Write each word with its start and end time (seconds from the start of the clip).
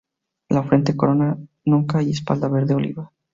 La 0.49 0.63
frente, 0.63 0.95
corona, 0.97 1.37
nuca 1.63 2.01
y 2.01 2.09
espalda 2.09 2.47
verde 2.47 2.73
oliva. 2.73 3.11